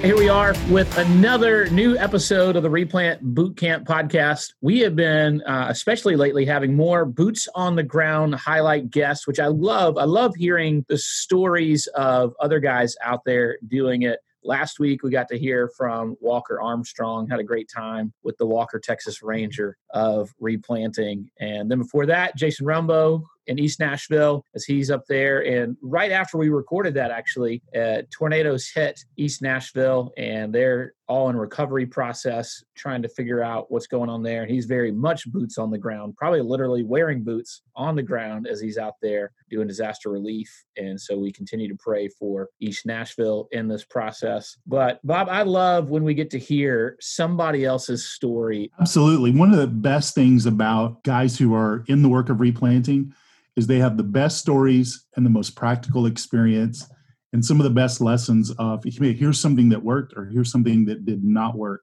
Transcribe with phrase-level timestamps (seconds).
[0.00, 4.54] Here we are with another new episode of the Replant Bootcamp podcast.
[4.60, 9.40] We have been, uh, especially lately, having more boots on the ground highlight guests, which
[9.40, 9.98] I love.
[9.98, 14.20] I love hearing the stories of other guys out there doing it.
[14.44, 18.46] Last week, we got to hear from Walker Armstrong, had a great time with the
[18.46, 21.28] Walker Texas Ranger of replanting.
[21.40, 25.44] And then before that, Jason Rumbo, in East Nashville as he's up there.
[25.44, 31.30] And right after we recorded that, actually, uh, tornadoes hit East Nashville and they're all
[31.30, 34.42] in recovery process, trying to figure out what's going on there.
[34.42, 38.46] And he's very much boots on the ground, probably literally wearing boots on the ground
[38.46, 40.50] as he's out there doing disaster relief.
[40.76, 44.58] And so we continue to pray for East Nashville in this process.
[44.66, 48.70] But Bob, I love when we get to hear somebody else's story.
[48.78, 49.30] Absolutely.
[49.30, 53.14] One of the best things about guys who are in the work of replanting
[53.58, 56.88] is they have the best stories and the most practical experience
[57.32, 61.04] and some of the best lessons of here's something that worked or here's something that
[61.04, 61.82] did not work.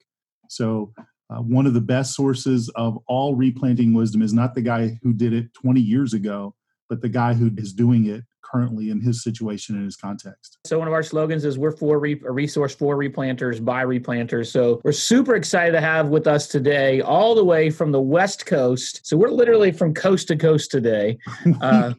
[0.49, 0.93] So
[1.29, 5.13] uh, one of the best sources of all replanting wisdom is not the guy who
[5.13, 6.55] did it 20 years ago,
[6.87, 10.57] but the guy who is doing it currently in his situation and his context.
[10.65, 14.47] So one of our slogans is we're for re- a resource for replanters by replanters.
[14.47, 18.45] So we're super excited to have with us today, all the way from the West
[18.45, 19.01] Coast.
[19.03, 21.17] So we're literally from coast to coast today.
[21.61, 21.93] Uh,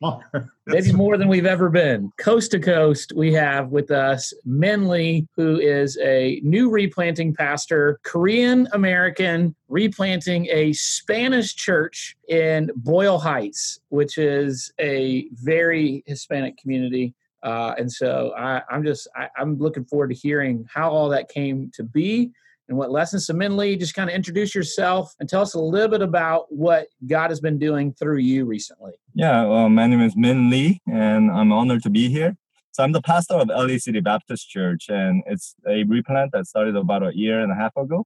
[0.66, 2.10] maybe more than we've ever been.
[2.18, 7.98] Coast to coast, we have with us Min Lee, who is a new replanting pastor,
[8.02, 17.14] Korean American, replanting a Spanish church in Boyle Heights, which is a very Hispanic community.
[17.42, 21.28] Uh, and so I, am just I, I'm looking forward to hearing how all that
[21.28, 22.32] came to be
[22.68, 23.26] and what lessons.
[23.26, 26.46] So, Min Lee, just kind of introduce yourself and tell us a little bit about
[26.52, 28.92] what God has been doing through you recently.
[29.14, 32.36] Yeah, well, my name is Min Lee, and I'm honored to be here.
[32.72, 36.76] So, I'm the pastor of LA City Baptist Church, and it's a replant that started
[36.76, 38.04] about a year and a half ago.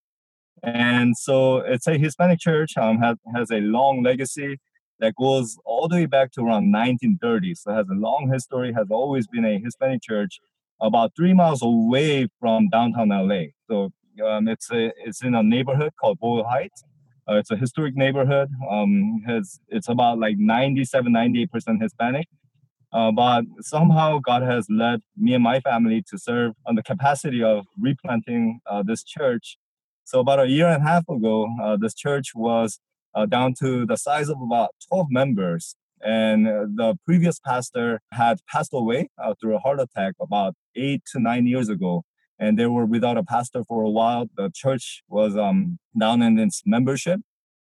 [0.62, 4.58] And so, it's a Hispanic church, um, has, has a long legacy
[4.98, 7.54] that goes all the way back to around 1930.
[7.54, 10.40] So, it has a long history, has always been a Hispanic church
[10.80, 13.46] about three miles away from downtown LA.
[13.68, 13.90] So
[14.26, 16.84] um, it's a it's in a neighborhood called Boyle Heights.
[17.28, 18.48] Uh, it's a historic neighborhood.
[18.68, 22.26] Um, has it's about like 97, 98 percent Hispanic.
[22.92, 27.40] Uh, but somehow God has led me and my family to serve on the capacity
[27.42, 29.58] of replanting uh, this church.
[30.10, 32.80] So about a year and a half ago, uh, this church was
[33.14, 35.76] uh, down to the size of about 12 members.
[36.02, 39.08] And uh, the previous pastor had passed away
[39.40, 42.02] through a heart attack about eight to nine years ago
[42.40, 44.26] and they were without a pastor for a while.
[44.36, 47.20] The church was um, down in its membership.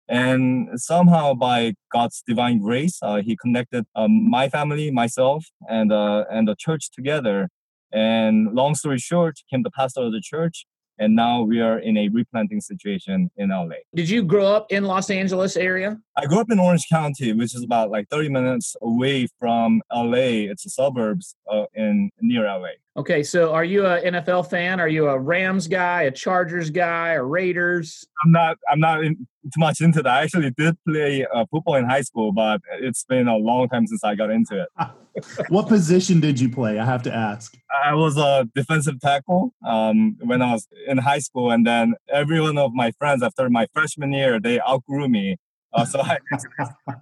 [0.10, 6.26] And somehow, by God's divine grace, uh, He connected um, my family, myself, and uh,
[6.30, 7.48] and the church together.
[7.94, 10.66] And long story short, became the pastor of the church
[11.00, 13.76] and now we are in a replanting situation in LA.
[13.96, 16.00] Did you grow up in Los Angeles area?
[16.16, 20.46] I grew up in Orange County, which is about like 30 minutes away from LA.
[20.52, 22.70] It's the suburbs uh, in near LA.
[22.96, 24.80] Okay, so are you an NFL fan?
[24.80, 28.06] Are you a Rams guy, a Chargers guy, a Raiders?
[28.24, 28.58] I'm not.
[28.70, 30.14] I'm not in, too much into that.
[30.14, 33.88] I actually did play uh, football in high school, but it's been a long time
[33.88, 34.88] since I got into it.
[35.50, 36.78] what position did you play?
[36.78, 37.56] I have to ask.
[37.84, 42.40] I was a defensive tackle um, when I was in high school, and then every
[42.40, 45.38] one of my friends after my freshman year they outgrew me,
[45.74, 46.18] uh, so I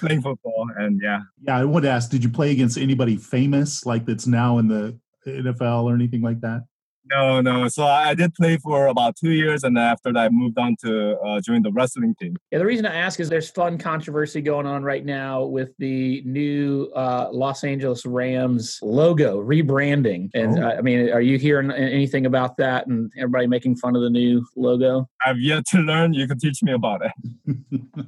[0.00, 1.20] playing football, and yeah.
[1.42, 4.98] Yeah, I would ask, did you play against anybody famous like that's now in the
[5.26, 6.62] NFL or anything like that?
[7.10, 7.68] No, no.
[7.68, 10.76] So I did play for about two years, and then after that, I moved on
[10.84, 12.36] to uh, join the wrestling team.
[12.50, 16.22] Yeah, the reason I ask is there's fun controversy going on right now with the
[16.24, 20.30] new uh, Los Angeles Rams logo rebranding.
[20.34, 20.68] And oh.
[20.68, 22.86] uh, I mean, are you hearing anything about that?
[22.86, 25.08] And everybody making fun of the new logo?
[25.24, 26.12] I've yet to learn.
[26.12, 27.58] You can teach me about it.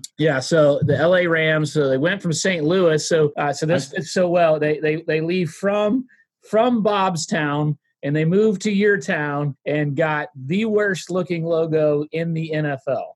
[0.19, 0.39] yeah.
[0.39, 2.65] So the LA Rams, so they went from St.
[2.65, 3.07] Louis.
[3.07, 4.61] So uh, so this fits so well.
[4.61, 6.07] They they they leave from
[6.49, 12.35] from Bobstown and they moved to your town and got the worst looking logo in
[12.35, 13.15] the NFL.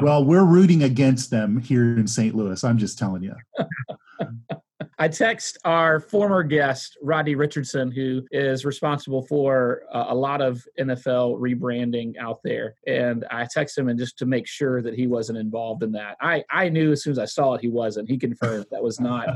[0.00, 2.34] well, we're rooting against them here in St.
[2.34, 2.64] Louis.
[2.64, 3.34] I'm just telling you.
[3.58, 4.26] I,
[4.98, 10.64] I text our former guest, Rodney Richardson, who is responsible for uh, a lot of
[10.78, 12.76] NFL rebranding out there.
[12.86, 16.16] And I text him and just to make sure that he wasn't involved in that.
[16.20, 18.08] I, I knew as soon as I saw it, he wasn't.
[18.08, 19.28] He confirmed that was not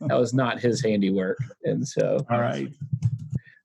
[0.00, 1.38] that was not his handiwork.
[1.64, 2.68] And so, all right.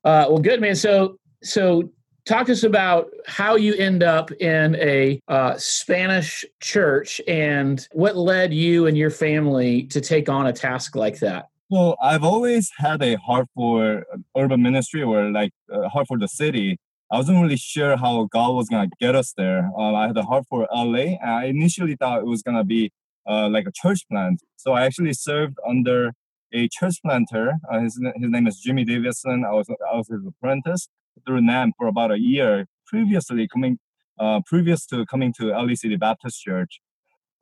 [0.04, 0.74] Uh, well, good man.
[0.76, 1.90] So, so
[2.26, 8.16] talk to us about how you end up in a uh, Spanish church and what
[8.16, 11.48] led you and your family to take on a task like that.
[11.70, 14.04] Well, I've always had a heart for
[14.36, 16.78] urban ministry or like a heart for the city.
[17.10, 19.70] I wasn't really sure how God was gonna get us there.
[19.78, 22.90] Um, I had a heart for LA, and I initially thought it was gonna be
[23.26, 24.40] uh, like a church plant.
[24.56, 26.12] So I actually served under
[26.54, 27.54] a church planter.
[27.70, 29.44] Uh, his his name is Jimmy Davidson.
[29.44, 30.88] I was I was his apprentice
[31.26, 33.78] through NAM for about a year previously coming
[34.18, 36.80] uh, previous to coming to LA City Baptist Church.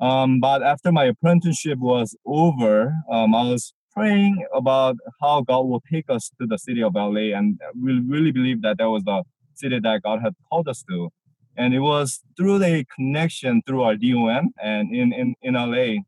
[0.01, 5.83] Um, but after my apprenticeship was over, um, I was praying about how God will
[5.93, 9.23] take us to the city of LA, and we really believe that that was the
[9.55, 11.11] city that God had called us to.
[11.57, 16.01] And it was through the connection through our DOM and in, in, in LA.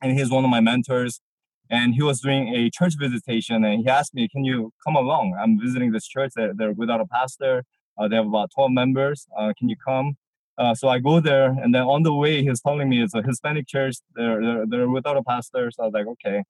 [0.00, 1.20] And he's one of my mentors
[1.70, 5.36] and he was doing a church visitation and he asked me can you come along?
[5.40, 7.64] I'm visiting this church they're, they're without a pastor.
[7.98, 9.26] Uh, they have about 12 members.
[9.36, 10.16] Uh, can you come?
[10.56, 13.22] Uh, so i go there and then on the way he's telling me it's a
[13.22, 13.96] hispanic church.
[14.14, 15.70] They're, they're, they're without a pastor.
[15.70, 16.44] So i was like okay.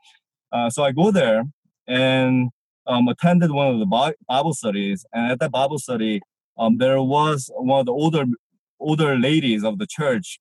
[0.53, 1.45] Uh, so i go there
[1.87, 2.51] and
[2.87, 5.05] um, attended one of the bible studies.
[5.13, 6.21] And at that bible study
[6.59, 8.25] um, there was one of the older
[8.81, 10.39] older ladies of the church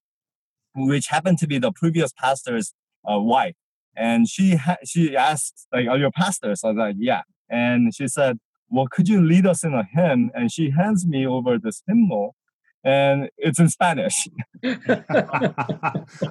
[0.75, 2.73] which happened to be the previous pastor's
[3.12, 3.56] uh, wife
[3.97, 7.21] and she ha- she asked like, "Are you a pastor?" So I was like, "Yeah."
[7.49, 8.39] And she said,
[8.69, 12.35] "Well, could you lead us in a hymn?" And she hands me over this hymnal,
[12.83, 14.27] and it's in Spanish.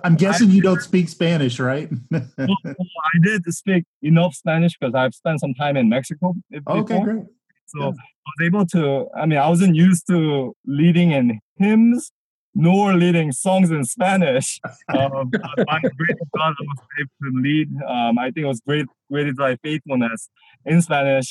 [0.05, 1.91] I'm guessing you don't speak Spanish, right?
[2.15, 6.35] I did speak enough Spanish because I've spent some time in Mexico.
[6.51, 6.79] Before.
[6.79, 7.25] Okay, great.
[7.67, 7.87] So yeah.
[7.89, 9.09] I was able to.
[9.17, 12.13] I mean, I wasn't used to leading in hymns,
[12.57, 14.59] nor leading songs in Spanish.
[14.89, 17.69] Um, by grace of God, I was able to lead.
[17.89, 20.31] Um, I think it was great, great thy faithfulness
[20.65, 21.29] in Spanish.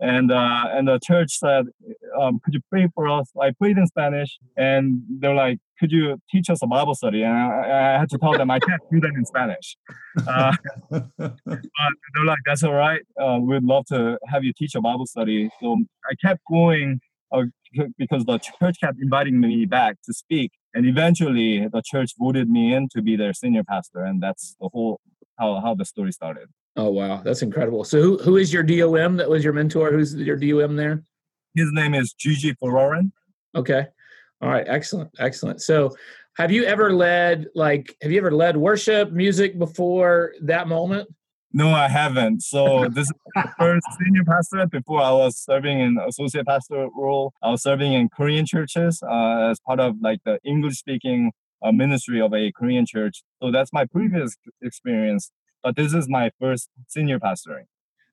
[0.00, 1.66] And uh, and the church said,
[2.20, 6.20] um, "Could you pray for us?" I prayed in Spanish, and they're like, "Could you
[6.30, 9.00] teach us a Bible study?" And I, I had to tell them I can't do
[9.00, 9.76] that in Spanish.
[10.28, 10.52] Uh,
[10.90, 13.02] but they're like, "That's all right.
[13.18, 15.78] Uh, we'd love to have you teach a Bible study." So
[16.10, 17.00] I kept going
[17.98, 22.74] because the church kept inviting me back to speak and eventually the church voted me
[22.74, 25.00] in to be their senior pastor and that's the whole
[25.38, 26.48] how, how the story started.
[26.76, 27.22] Oh wow.
[27.22, 27.84] That's incredible.
[27.84, 29.92] So who, who is your dom that was your mentor?
[29.92, 31.02] Who's your dom there?
[31.54, 33.12] His name is gigi Ferrarin.
[33.54, 33.86] okay.
[34.42, 34.66] All right.
[34.68, 35.10] Excellent.
[35.18, 35.62] Excellent.
[35.62, 35.94] So
[36.36, 41.08] have you ever led like have you ever led worship music before that moment
[41.56, 42.42] no, I haven't.
[42.42, 44.66] So this is my first senior pastor.
[44.66, 47.32] Before I was serving in associate pastor role.
[47.42, 51.32] I was serving in Korean churches uh, as part of like the English speaking
[51.62, 53.22] uh, ministry of a Korean church.
[53.42, 55.30] So that's my previous experience.
[55.62, 57.64] But this is my first senior pastoring.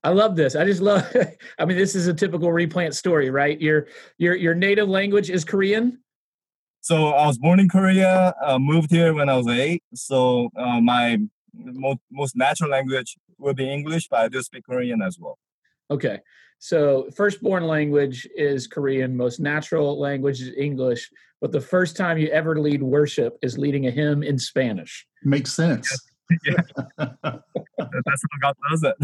[0.06, 0.56] I love this.
[0.56, 1.06] I just love.
[1.60, 3.60] I mean, this is a typical replant story, right?
[3.60, 3.88] Your
[4.20, 6.00] your your native language is Korean.
[6.80, 9.84] So I was born in Korea, uh, moved here when I was eight.
[9.94, 11.18] So uh, my
[11.54, 15.38] most, most natural language will be English, but I do speak Korean as well.
[15.92, 16.20] Okay.
[16.60, 21.10] So, firstborn language is Korean, most natural language is English,
[21.42, 25.06] but the first time you ever lead worship is leading a hymn in Spanish.
[25.24, 25.90] Makes sense.
[26.48, 26.56] Yeah.
[26.98, 28.96] That's how God does it.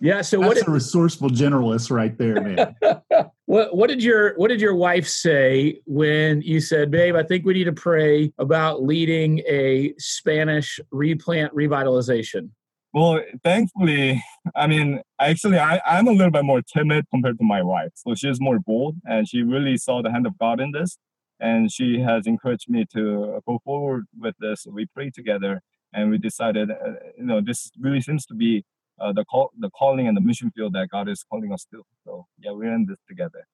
[0.00, 0.20] Yeah.
[0.20, 2.76] So That's what a resourceful generalist right there, man.
[3.46, 7.46] what what did your what did your wife say when you said, "Babe, I think
[7.46, 12.50] we need to pray about leading a Spanish replant revitalization"?
[12.96, 14.24] Well, thankfully,
[14.54, 17.90] I mean, actually, I, I'm a little bit more timid compared to my wife.
[17.94, 20.96] So she's more bold, and she really saw the hand of God in this,
[21.38, 24.66] and she has encouraged me to go forward with this.
[24.66, 25.60] We prayed together,
[25.92, 28.64] and we decided, uh, you know, this really seems to be
[28.98, 31.82] uh, the call, the calling and the mission field that God is calling us to.
[32.06, 33.46] So yeah, we're in this together.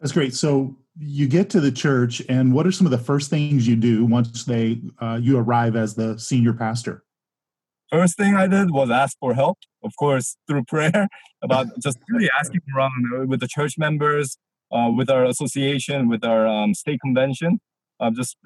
[0.00, 0.34] That's great.
[0.34, 3.76] So you get to the church, and what are some of the first things you
[3.76, 7.02] do once they uh, you arrive as the senior pastor?
[7.90, 11.08] First thing I did was ask for help, of course, through prayer,
[11.42, 14.38] about just really asking around uh, with the church members,
[14.72, 17.60] uh, with our association, with our um, state convention,
[18.00, 18.36] uh, just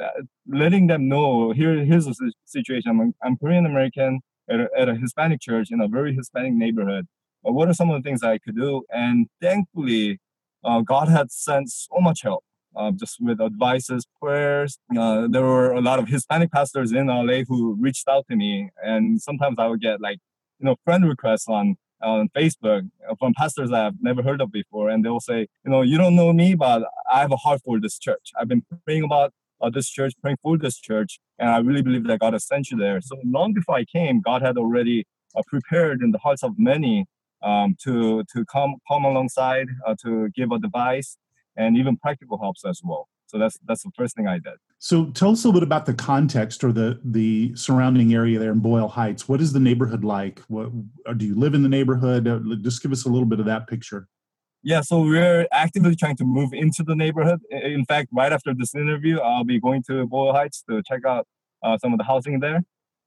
[0.47, 3.01] letting them know here here's the situation.
[3.01, 7.07] I'm, I'm Korean American at a, at a Hispanic church in a very Hispanic neighborhood.
[7.47, 8.83] Uh, what are some of the things I could do?
[8.91, 10.19] And thankfully,
[10.63, 12.45] uh, God had sent so much help.
[12.77, 14.79] Uh, just with advices, prayers.
[14.97, 18.71] Uh, there were a lot of Hispanic pastors in LA who reached out to me,
[18.81, 20.19] and sometimes I would get like
[20.61, 25.05] you know friend requests on on Facebook from pastors I've never heard of before, and
[25.05, 27.99] they'll say, you know, you don't know me, but I have a heart for this
[27.99, 28.31] church.
[28.39, 32.07] I've been praying about uh, this church, praying for this church, and I really believe
[32.07, 33.01] that God has sent you there.
[33.01, 37.07] So long before I came, God had already uh, prepared in the hearts of many
[37.43, 41.17] um, to to come come alongside, uh, to give advice,
[41.61, 43.09] and even practical helps as well.
[43.27, 44.55] So that's that's the first thing I did.
[44.79, 48.51] So tell us a little bit about the context or the the surrounding area there
[48.51, 49.29] in Boyle Heights.
[49.29, 50.41] What is the neighborhood like?
[50.49, 50.71] What
[51.17, 52.27] do you live in the neighborhood?
[52.27, 54.09] Uh, just give us a little bit of that picture.
[54.63, 57.41] Yeah, so we're actively trying to move into the neighborhood.
[57.51, 61.27] In fact, right after this interview, I'll be going to Boyle Heights to check out
[61.63, 62.61] uh, some of the housing there.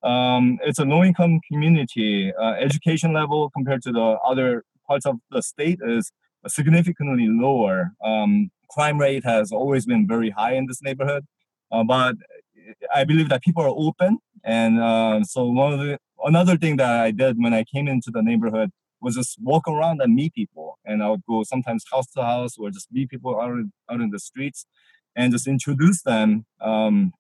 [0.04, 2.34] Um, it's a low-income community.
[2.34, 6.12] Uh, education level compared to the other parts of the state is
[6.48, 7.92] significantly lower.
[8.04, 11.26] Um, crime rate has always been very high in this neighborhood,
[11.72, 12.16] uh, but
[12.94, 14.20] I believe that people are open.
[14.44, 18.12] And uh, so one of the another thing that I did when I came into
[18.12, 18.72] the neighborhood
[19.02, 20.80] was just walk around and meet people.
[20.86, 24.02] And I would go sometimes house to house or just meet people out in, out
[24.02, 24.66] in the streets
[25.16, 27.12] and just introduce them, um,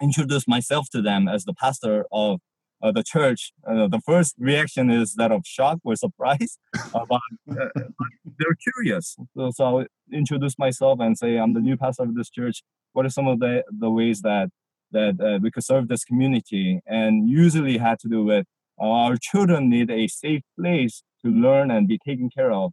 [0.00, 2.40] introduce myself to them as the pastor of
[2.82, 6.58] uh, the church, uh, the first reaction is that of shock or surprise,
[6.94, 9.16] uh, but, they're curious.
[9.36, 12.62] So, so I'll introduce myself and say, I'm the new pastor of this church.
[12.92, 14.48] What are some of the, the ways that
[14.90, 16.80] that uh, we could serve this community?
[16.86, 18.46] And usually had to do with
[18.80, 22.72] uh, our children need a safe place to learn and be taken care of.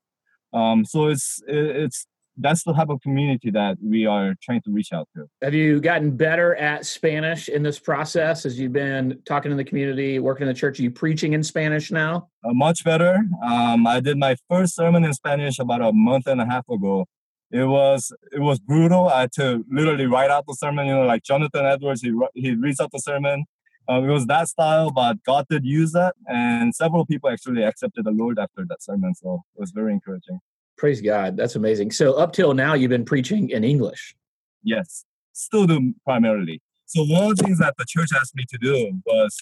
[0.53, 2.05] Um, so it's it's
[2.37, 5.27] that's the type of community that we are trying to reach out to.
[5.41, 9.63] Have you gotten better at Spanish in this process as you've been talking in the
[9.63, 10.79] community, working in the church?
[10.79, 12.29] Are you preaching in Spanish now?
[12.43, 13.19] Uh, much better.
[13.45, 17.05] Um, I did my first sermon in Spanish about a month and a half ago.
[17.51, 19.07] It was it was brutal.
[19.07, 20.87] I had to literally write out the sermon.
[20.87, 23.45] You know, like Jonathan Edwards, he he reads out the sermon.
[23.87, 28.05] Um, it was that style, but God did use that, and several people actually accepted
[28.05, 29.13] the Lord after that sermon.
[29.13, 30.39] So it was very encouraging.
[30.77, 31.37] Praise God.
[31.37, 31.91] That's amazing.
[31.91, 34.15] So up till now, you've been preaching in English.
[34.63, 36.61] Yes, still do primarily.
[36.85, 39.37] So one of the things that the church asked me to do was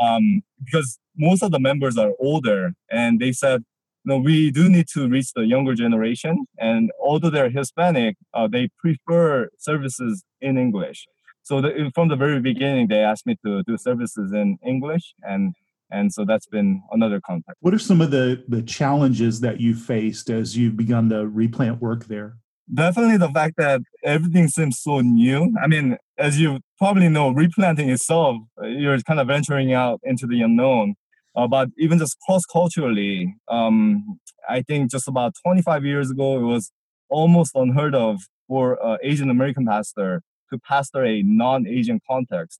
[0.00, 3.64] um, because most of the members are older, and they said,
[4.04, 6.46] no, we do need to reach the younger generation.
[6.58, 11.06] And although they're Hispanic, uh, they prefer services in English.
[11.42, 15.54] So the, from the very beginning, they asked me to do services in English, and
[15.90, 17.58] and so that's been another contact.
[17.60, 21.80] What are some of the the challenges that you faced as you've begun the replant
[21.80, 22.36] work there?
[22.72, 25.54] Definitely the fact that everything seems so new.
[25.62, 30.42] I mean, as you probably know, replanting itself, you're kind of venturing out into the
[30.42, 30.96] unknown.
[31.36, 36.42] Uh, but even just cross culturally, um, I think just about 25 years ago, it
[36.42, 36.72] was
[37.08, 42.58] almost unheard of for an Asian American pastor to pastor a non Asian context.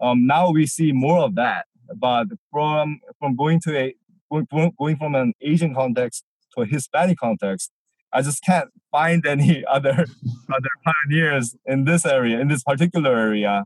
[0.00, 3.94] Um, now we see more of that but from from going to a
[4.30, 6.24] going, going from an Asian context
[6.54, 7.70] to a Hispanic context,
[8.12, 10.06] I just can't find any other
[10.54, 13.64] other pioneers in this area, in this particular area.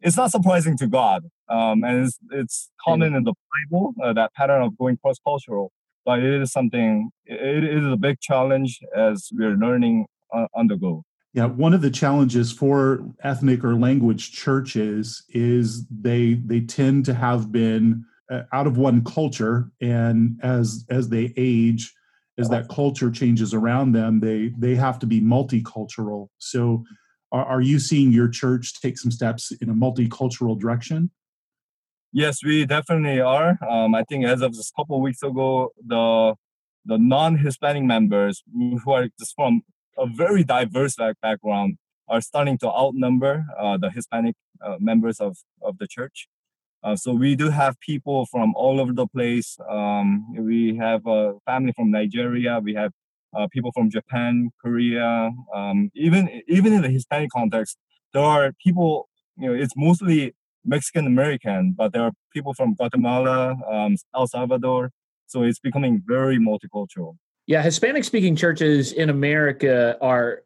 [0.00, 3.34] It's not surprising to God, um, and it's, it's common in the
[3.70, 5.72] Bible uh, that pattern of going cross cultural.
[6.06, 7.10] But it is something.
[7.26, 11.04] It, it is a big challenge as we're learning uh, on the go.
[11.32, 17.14] Yeah, one of the challenges for ethnic or language churches is they they tend to
[17.14, 21.94] have been uh, out of one culture, and as as they age,
[22.36, 26.28] as that culture changes around them, they they have to be multicultural.
[26.38, 26.84] So,
[27.30, 31.12] are, are you seeing your church take some steps in a multicultural direction?
[32.12, 33.56] Yes, we definitely are.
[33.68, 36.34] Um, I think as of just a couple of weeks ago, the
[36.86, 39.62] the non-Hispanic members who are just from
[39.98, 41.76] a very diverse background
[42.08, 46.28] are starting to outnumber uh, the Hispanic uh, members of, of the church.
[46.82, 49.58] Uh, so we do have people from all over the place.
[49.68, 52.58] Um, we have a family from Nigeria.
[52.58, 52.92] We have
[53.36, 55.30] uh, people from Japan, Korea.
[55.54, 57.76] Um, even even in the Hispanic context,
[58.12, 59.08] there are people.
[59.36, 64.90] You know, it's mostly Mexican American, but there are people from Guatemala, um, El Salvador.
[65.26, 67.16] So it's becoming very multicultural.
[67.50, 70.44] Yeah, Hispanic speaking churches in America are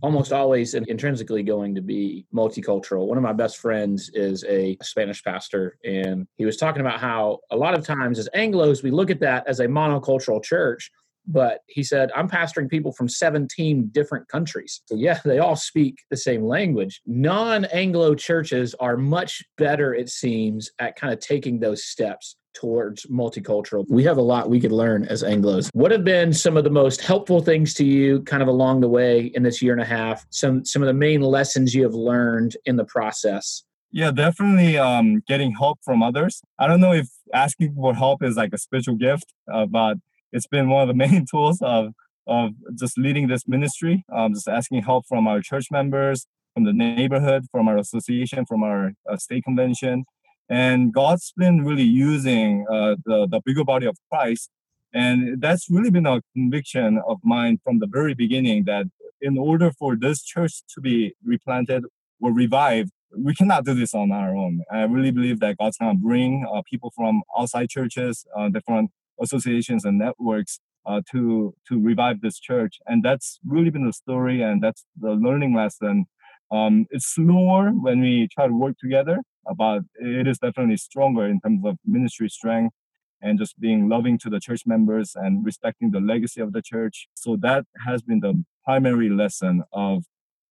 [0.00, 3.06] almost always intrinsically going to be multicultural.
[3.08, 7.40] One of my best friends is a Spanish pastor, and he was talking about how
[7.50, 10.90] a lot of times as Anglos, we look at that as a monocultural church.
[11.26, 14.80] But he said, I'm pastoring people from 17 different countries.
[14.86, 17.02] So, yeah, they all speak the same language.
[17.04, 23.04] Non Anglo churches are much better, it seems, at kind of taking those steps towards
[23.06, 23.84] multicultural.
[23.88, 25.68] We have a lot we could learn as Anglos.
[25.74, 28.88] What have been some of the most helpful things to you kind of along the
[28.88, 30.26] way in this year and a half?
[30.30, 35.22] Some some of the main lessons you have learned in the process Yeah, definitely um,
[35.28, 36.40] getting help from others.
[36.58, 39.98] I don't know if asking for help is like a spiritual gift, uh, but
[40.32, 41.92] it's been one of the main tools of
[42.26, 44.04] of just leading this ministry.
[44.12, 48.62] Um, just asking help from our church members, from the neighborhood, from our association, from
[48.62, 50.04] our uh, state convention,
[50.48, 54.50] and God's been really using uh, the the bigger body of Christ,
[54.92, 58.86] and that's really been a conviction of mine from the very beginning that
[59.20, 61.84] in order for this church to be replanted
[62.20, 64.62] or revived, we cannot do this on our own.
[64.70, 69.84] I really believe that God's gonna bring uh, people from outside churches, uh, different associations
[69.84, 74.62] and networks uh, to to revive this church, and that's really been the story, and
[74.62, 76.06] that's the learning lesson.
[76.50, 79.18] Um, it's slower when we try to work together,
[79.56, 82.74] but it is definitely stronger in terms of ministry strength
[83.22, 87.08] and just being loving to the church members and respecting the legacy of the church.
[87.14, 90.04] So that has been the primary lesson of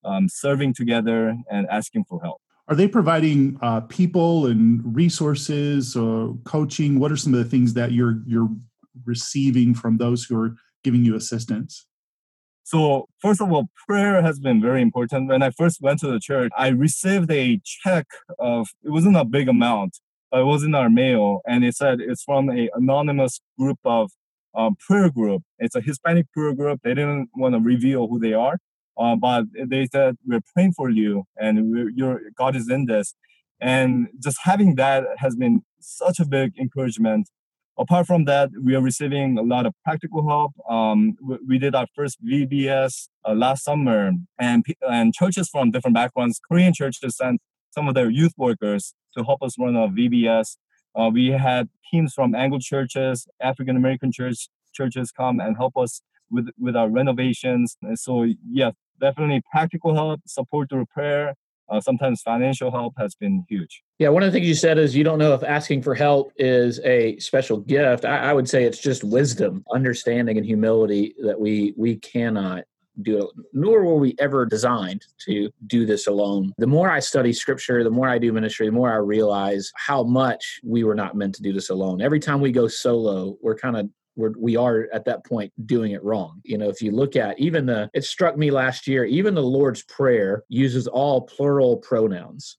[0.03, 2.41] um, serving together and asking for help.
[2.67, 6.99] Are they providing uh, people and resources or coaching?
[6.99, 8.49] What are some of the things that you're you're
[9.05, 11.85] receiving from those who are giving you assistance?
[12.65, 15.29] So first of all, prayer has been very important.
[15.29, 18.07] When I first went to the church, I received a check
[18.39, 19.99] of it wasn't a big amount,
[20.31, 24.09] but it was in our mail, and it said it's from a anonymous group of
[24.55, 25.43] um, prayer group.
[25.59, 26.79] It's a Hispanic prayer group.
[26.83, 28.57] They didn't want to reveal who they are,
[28.97, 33.13] uh, but they said we're praying for you, and your God is in this.
[33.61, 37.29] And just having that has been such a big encouragement
[37.77, 40.53] apart from that, we are receiving a lot of practical help.
[40.69, 45.95] Um, we, we, did our first VBS uh, last summer, and and churches from different
[45.95, 47.41] backgrounds, Korean churches sent
[47.71, 50.57] some of their youth workers to help us run a VBS.
[50.95, 56.01] Uh, we had teams from Anglo churches, African American church churches come and help us
[56.29, 57.77] with with our renovations.
[57.81, 61.35] And so yeah, definitely practical help, support through prayer,
[61.69, 63.83] uh, sometimes financial help has been huge.
[63.99, 66.31] Yeah, one of the things you said is you don't know if asking for help
[66.37, 68.05] is a special gift.
[68.05, 72.63] I, I would say it's just wisdom, understanding, and humility that we we cannot
[73.01, 76.53] do it, nor were we ever designed to do this alone.
[76.57, 80.03] The more I study scripture, the more I do ministry, the more I realize how
[80.03, 82.01] much we were not meant to do this alone.
[82.01, 85.91] Every time we go solo, we're kind of we're, we are at that point doing
[85.91, 86.41] it wrong.
[86.43, 89.43] You know, if you look at even the, it struck me last year, even the
[89.43, 92.57] Lord's Prayer uses all plural pronouns,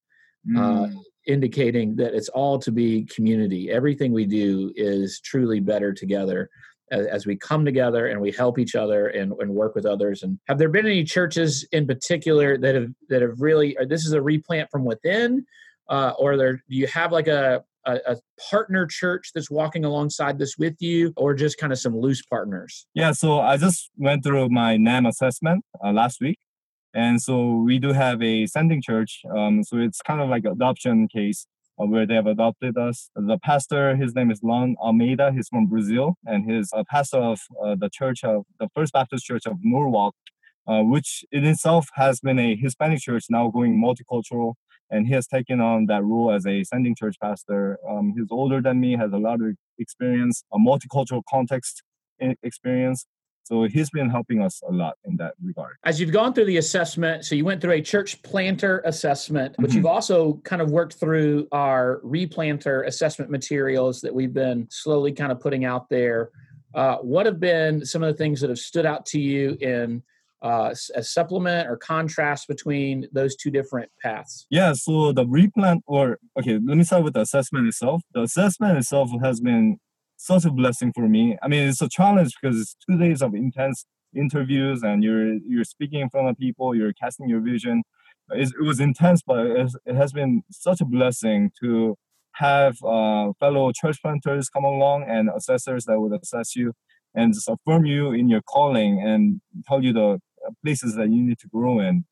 [0.54, 0.96] uh, mm.
[0.96, 3.70] uh, indicating that it's all to be community.
[3.70, 6.50] Everything we do is truly better together.
[6.92, 10.22] As, as we come together and we help each other and, and work with others
[10.22, 14.12] and have there been any churches in particular that have that have really this is
[14.12, 15.44] a replant from within
[15.88, 18.16] uh, or there do you have like a a, a,
[18.50, 22.86] partner church that's walking alongside this with you, or just kind of some loose partners?
[22.94, 26.38] Yeah, so I just went through my NAM assessment uh, last week.
[26.94, 29.20] And so we do have a sending church.
[29.36, 31.46] Um, so it's kind of like adoption case
[31.76, 33.10] where they have adopted us.
[33.14, 35.30] The pastor, his name is Lon Almeida.
[35.32, 39.26] He's from Brazil, and he's a pastor of uh, the church of the First Baptist
[39.26, 40.14] Church of Norwalk,
[40.66, 44.54] uh, which in itself has been a Hispanic church now going multicultural
[44.90, 47.78] and he has taken on that role as a sending church pastor.
[47.88, 51.82] Um, he's older than me, has a lot of experience, a multicultural context
[52.42, 53.06] experience.
[53.44, 55.76] So he's been helping us a lot in that regard.
[55.84, 59.66] As you've gone through the assessment, so you went through a church planter assessment, but
[59.66, 59.76] mm-hmm.
[59.76, 65.30] you've also kind of worked through our replanter assessment materials that we've been slowly kind
[65.30, 66.30] of putting out there.
[66.74, 70.02] Uh, what have been some of the things that have stood out to you in
[70.46, 74.46] uh, a supplement or contrast between those two different paths?
[74.50, 78.02] Yeah, so the replant, or okay, let me start with the assessment itself.
[78.14, 79.78] The assessment itself has been
[80.16, 81.36] such a blessing for me.
[81.42, 85.64] I mean, it's a challenge because it's two days of intense interviews and you're you're
[85.64, 87.82] speaking in front of people, you're casting your vision.
[88.30, 91.96] It's, it was intense, but it has been such a blessing to
[92.34, 96.72] have uh, fellow church planters come along and assessors that would assess you
[97.14, 100.20] and just affirm you in your calling and tell you the
[100.62, 102.04] places that you need to grow in.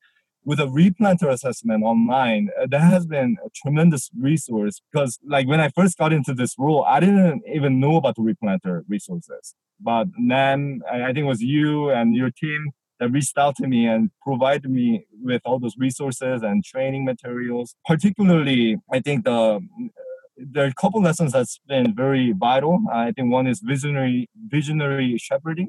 [0.47, 5.59] With a replanter assessment online, uh, that has been a tremendous resource because, like, when
[5.59, 9.55] I first got into this role, I didn't even know about the replanter resources.
[9.81, 13.87] But then I think it was you and your team that reached out to me
[13.87, 17.75] and provided me with all those resources and training materials.
[17.87, 19.61] Particularly, I think the
[20.37, 22.81] there are a couple lessons that's been very vital.
[22.93, 25.69] I think one is visionary visionary shepherding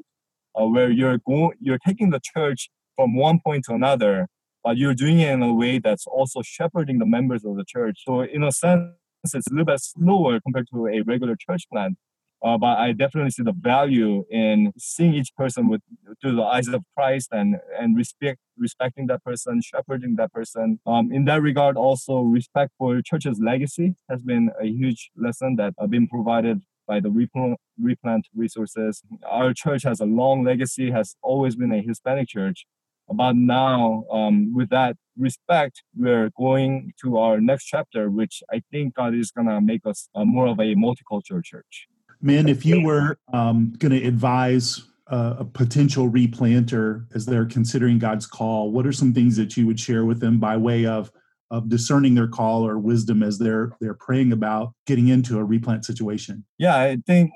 [0.58, 4.26] uh, where you're going, you're taking the church from one point to another,
[4.64, 8.02] but you're doing it in a way that's also shepherding the members of the church.
[8.06, 8.82] So in a sense,
[9.24, 11.96] it's a little bit slower compared to a regular church plant.
[12.44, 15.80] Uh, but I definitely see the value in seeing each person with
[16.20, 20.78] through the eyes of Christ and and respect respecting that person, shepherding that person.
[20.86, 25.74] Um, in that regard, also respect for church's legacy has been a huge lesson that
[25.80, 29.02] have been provided by the replant, replant resources.
[29.28, 32.66] Our church has a long legacy, has always been a Hispanic church.
[33.08, 38.94] But now, um, with that respect, we're going to our next chapter, which I think
[38.94, 41.86] God is going to make us uh, more of a multicultural church.
[42.20, 47.98] Man, if you were um, going to advise uh, a potential replanter as they're considering
[47.98, 51.12] God's call, what are some things that you would share with them by way of
[51.50, 55.84] of discerning their call or wisdom as they're they're praying about getting into a replant
[55.84, 56.44] situation.
[56.58, 57.30] Yeah i think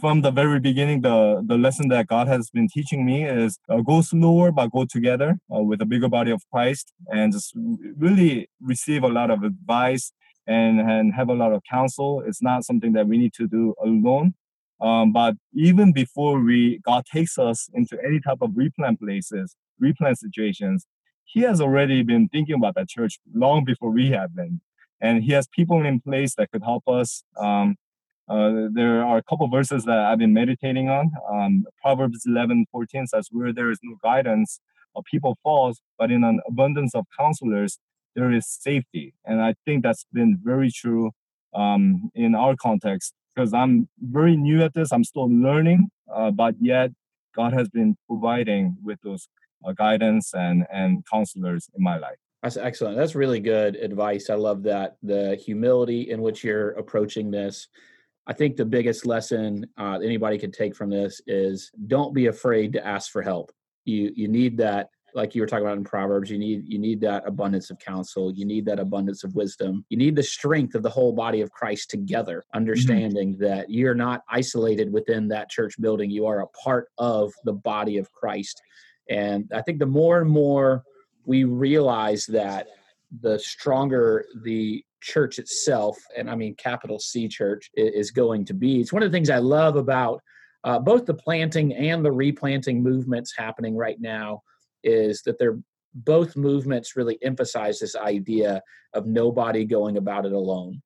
[0.00, 3.80] from the very beginning the the lesson that god has been teaching me is uh,
[3.80, 7.52] go slower but go together uh, with a bigger body of christ and just
[7.96, 10.12] really receive a lot of advice
[10.46, 12.22] and and have a lot of counsel.
[12.26, 14.34] It's not something that we need to do alone.
[14.80, 20.18] Um, but even before we god takes us into any type of replant places replant
[20.18, 20.86] situations
[21.24, 24.60] he has already been thinking about that church long before we have been.
[25.00, 27.24] And he has people in place that could help us.
[27.36, 27.76] Um,
[28.28, 31.10] uh, there are a couple verses that I've been meditating on.
[31.30, 34.60] Um, Proverbs 11 14 says, Where there is no guidance,
[34.96, 37.78] a people falls, but in an abundance of counselors,
[38.14, 39.14] there is safety.
[39.24, 41.10] And I think that's been very true
[41.54, 44.92] um, in our context because I'm very new at this.
[44.92, 46.92] I'm still learning, uh, but yet
[47.34, 49.28] God has been providing with those
[49.72, 52.18] guidance and and counselors in my life.
[52.42, 52.96] That's excellent.
[52.96, 54.28] That's really good advice.
[54.28, 57.68] I love that the humility in which you're approaching this.
[58.26, 62.72] I think the biggest lesson uh, anybody could take from this is don't be afraid
[62.74, 63.52] to ask for help.
[63.86, 67.00] You you need that like you were talking about in proverbs you need you need
[67.00, 70.82] that abundance of counsel you need that abundance of wisdom you need the strength of
[70.82, 72.56] the whole body of christ together mm-hmm.
[72.56, 73.44] understanding mm-hmm.
[73.44, 77.96] that you're not isolated within that church building you are a part of the body
[77.96, 78.60] of christ
[79.08, 80.84] and I think the more and more
[81.26, 82.68] we realize that,
[83.20, 88.80] the stronger the church itself, and I mean capital C church, is going to be.
[88.80, 90.20] It's one of the things I love about
[90.64, 94.42] uh, both the planting and the replanting movements happening right now
[94.82, 95.58] is that they're
[95.94, 98.60] both movements really emphasize this idea
[98.94, 100.82] of nobody going about it alone.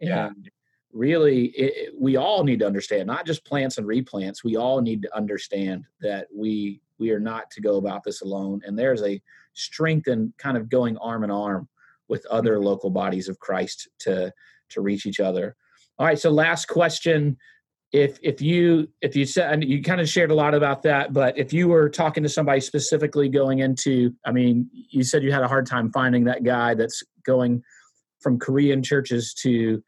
[0.00, 0.28] Yeah.
[0.28, 0.50] And
[0.92, 5.02] really, it, we all need to understand, not just plants and replants, we all need
[5.02, 8.60] to understand that we we are not to go about this alone.
[8.66, 9.20] And there's a
[9.54, 11.68] strength in kind of going arm in arm
[12.08, 14.32] with other local bodies of Christ to
[14.70, 15.56] to reach each other.
[15.98, 16.18] All right.
[16.18, 17.36] So last question.
[17.90, 21.14] If if you if you said and you kind of shared a lot about that,
[21.14, 25.32] but if you were talking to somebody specifically going into, I mean, you said you
[25.32, 27.62] had a hard time finding that guy that's going
[28.20, 29.82] from Korean churches to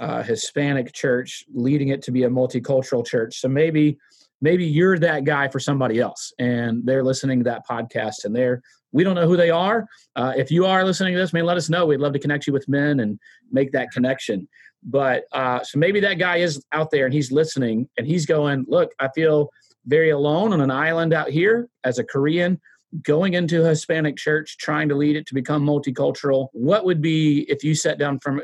[0.00, 3.40] uh, Hispanic church, leading it to be a multicultural church.
[3.40, 3.98] So maybe
[4.44, 8.62] maybe you're that guy for somebody else and they're listening to that podcast and they're
[8.92, 9.88] we don't know who they are.
[10.14, 11.86] Uh, if you are listening to this man let us know.
[11.86, 13.18] We'd love to connect you with men and
[13.50, 14.46] make that connection.
[14.84, 18.66] But uh, so maybe that guy is out there and he's listening and he's going
[18.68, 19.48] look i feel
[19.86, 22.60] very alone on an island out here as a korean
[23.02, 26.48] going into a hispanic church trying to lead it to become multicultural.
[26.52, 28.40] What would be if you sat down from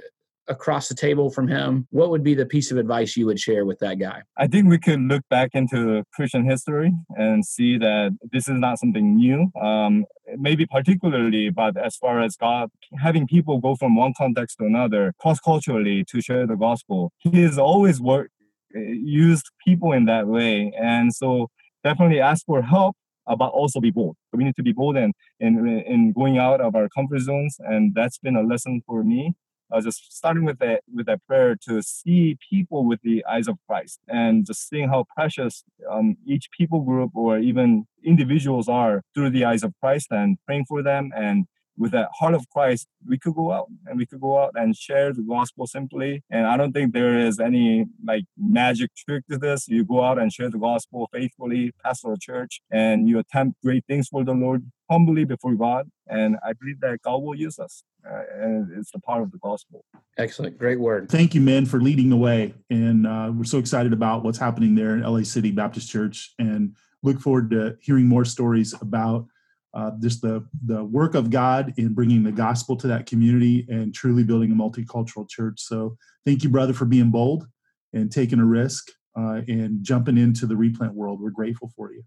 [0.51, 3.65] across the table from him, what would be the piece of advice you would share
[3.65, 4.23] with that guy?
[4.37, 8.79] I think we could look back into Christian history and see that this is not
[8.79, 9.51] something new.
[9.61, 10.05] Um,
[10.37, 15.15] maybe particularly, but as far as God having people go from one context to another
[15.21, 18.33] cross culturally to share the gospel, He has always worked
[18.73, 21.49] used people in that way, and so
[21.83, 24.17] definitely ask for help uh, but also be bold.
[24.33, 27.95] we need to be bold in, in in going out of our comfort zones, and
[27.95, 29.35] that's been a lesson for me
[29.73, 33.57] uh, just starting with that with that prayer to see people with the eyes of
[33.67, 39.31] Christ and just seeing how precious um, each people group or even individuals are through
[39.31, 41.47] the eyes of Christ and praying for them and
[41.81, 44.77] with that heart of Christ, we could go out and we could go out and
[44.77, 46.23] share the gospel simply.
[46.31, 49.67] And I don't think there is any like magic trick to this.
[49.67, 53.87] You go out and share the gospel faithfully, pastor a church, and you attempt great
[53.89, 55.91] things for the Lord humbly before God.
[56.07, 57.83] And I believe that God will use us.
[58.07, 59.85] Uh, and it's the power of the gospel.
[60.19, 60.59] Excellent.
[60.59, 61.09] Great word.
[61.09, 62.53] Thank you, Min, for leading the way.
[62.69, 66.77] And uh, we're so excited about what's happening there in LA City Baptist Church and
[67.03, 69.27] look forward to hearing more stories about
[69.75, 73.95] uh, just the the work of God in bringing the gospel to that community and
[73.95, 75.61] truly building a multicultural church.
[75.61, 77.47] So thank you, brother, for being bold
[77.93, 81.21] and taking a risk uh, and jumping into the replant world.
[81.21, 82.03] We're grateful for you.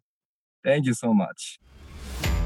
[0.63, 1.60] Thank you so much.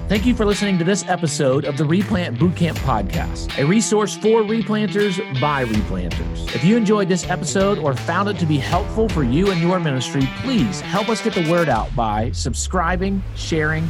[0.08, 4.42] Thank you for listening to this episode of the Replant Bootcamp Podcast, a resource for
[4.42, 6.56] replanters by replanters.
[6.56, 9.82] If you enjoyed this episode or found it to be helpful for you and your
[9.82, 13.90] ministry, please help us get the word out by subscribing, sharing,